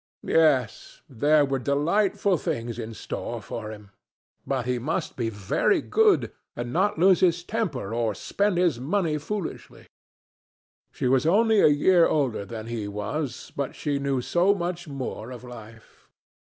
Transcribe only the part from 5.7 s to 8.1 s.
good, and not lose his temper,